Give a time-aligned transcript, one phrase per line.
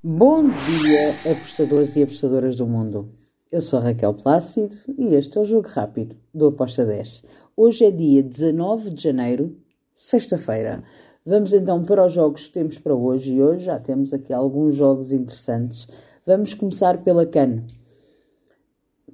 [0.00, 3.08] Bom dia, apostadores e apostadoras do mundo.
[3.50, 7.24] Eu sou Raquel Plácido e este é o Jogo Rápido do Aposta 10.
[7.56, 9.56] Hoje é dia 19 de janeiro,
[9.92, 10.84] sexta-feira.
[11.26, 14.76] Vamos então para os jogos que temos para hoje e hoje já temos aqui alguns
[14.76, 15.88] jogos interessantes.
[16.24, 17.64] Vamos começar pela CAN.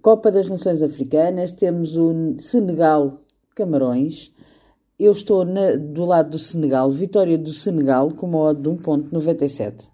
[0.02, 3.22] Copa das Nações Africanas, temos o Senegal
[3.56, 4.30] Camarões.
[4.98, 9.93] Eu estou na, do lado do Senegal, vitória do Senegal com uma odd de 1.97.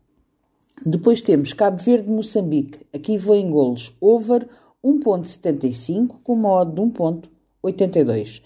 [0.85, 2.87] Depois temos Cabo Verde-Moçambique.
[2.95, 3.95] Aqui vou em golos.
[4.01, 4.49] Over
[4.85, 8.43] 1.75 com uma de 1.82.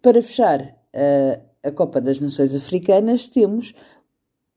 [0.00, 3.74] Para fechar uh, a Copa das Nações Africanas, temos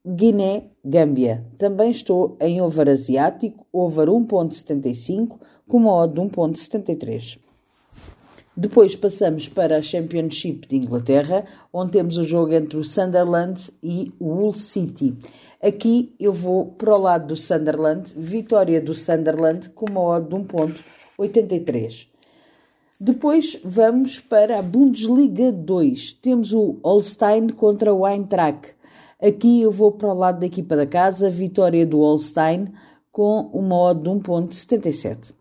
[0.05, 1.45] Guiné-Gâmbia.
[1.57, 7.39] Também estou em over asiático, over 1.75 com uma de 1.73.
[8.59, 14.11] Depois passamos para a Championship de Inglaterra, onde temos o jogo entre o Sunderland e
[14.19, 15.15] o Hull City.
[15.61, 20.35] Aqui eu vou para o lado do Sunderland, vitória do Sunderland com uma odd de
[20.35, 22.07] 1.83.
[22.99, 26.13] Depois vamos para a Bundesliga 2.
[26.13, 28.73] Temos o Holstein contra o Eintracht.
[29.21, 32.73] Aqui eu vou para o lado da equipa da casa, vitória do Holstein
[33.11, 35.36] com uma odd de 1.77.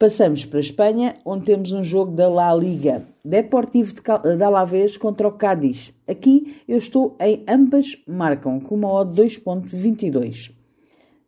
[0.00, 3.04] Passamos para a Espanha, onde temos um jogo da La Liga.
[3.22, 5.92] Deportivo de Alavés contra o Cádiz.
[6.08, 10.52] Aqui eu estou em ambas marcam com uma odd 2.22.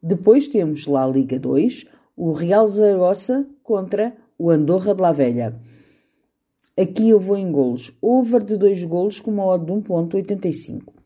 [0.03, 1.84] Depois temos La Liga 2,
[2.17, 5.55] o Real Zaragoza contra o Andorra de la Velha.
[6.75, 7.93] Aqui eu vou em golos.
[8.00, 11.02] Over de 2 golos com uma odd de 1.85.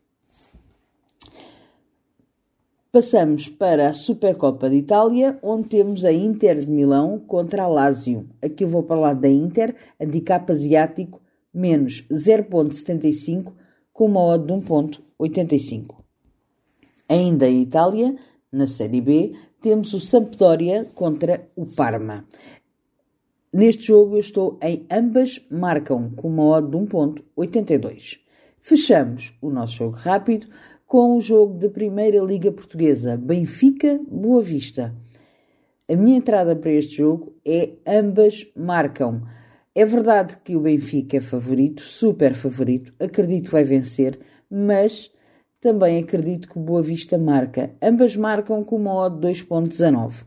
[2.97, 8.27] Passamos para a Supercopa de Itália, onde temos a Inter de Milão contra a Lazio.
[8.41, 11.21] Aqui eu vou lá da Inter, handicap asiático,
[11.53, 13.53] menos 0.75,
[13.93, 15.95] com uma odd de 1.85.
[17.07, 18.15] Ainda em Itália,
[18.51, 22.25] na Série B, temos o Sampdoria contra o Parma.
[23.53, 28.21] Neste jogo eu estou em ambas marcam com uma odd de 1.82.
[28.59, 30.47] Fechamos o nosso jogo rápido
[30.87, 34.95] com o jogo da Primeira Liga Portuguesa, Benfica-Boa Vista.
[35.87, 39.21] A minha entrada para este jogo é ambas marcam.
[39.75, 44.17] É verdade que o Benfica é favorito, super favorito, acredito que vai vencer,
[44.49, 45.11] mas
[45.59, 47.71] também acredito que o Boa Vista marca.
[47.81, 50.23] Ambas marcam com uma odd 2.19.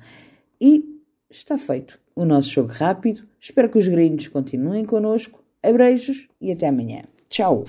[0.60, 0.84] E
[1.30, 3.22] está feito o nosso jogo rápido.
[3.40, 5.42] Espero que os gringos continuem connosco.
[5.62, 7.04] Abreijos e até amanhã.
[7.30, 7.64] Tchau!